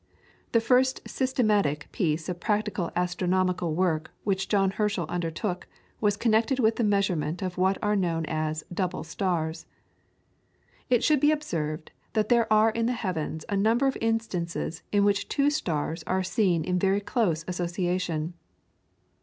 [0.51, 5.67] The first systematic piece of practical astronomical work which John Herschel undertook
[5.99, 9.67] was connected with the measurement of what are known as "Double Stars."
[10.89, 15.03] It should be observed, that there are in the heavens a number of instances in
[15.05, 18.33] which two stars are seen in very close association.